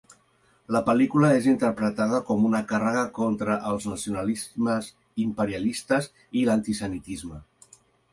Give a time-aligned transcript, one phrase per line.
[0.75, 4.89] La pel·lícula és interpretada com una càrrega contra els nacionalismes
[5.25, 6.09] imperialistes
[6.41, 7.39] i l'antisemitisme.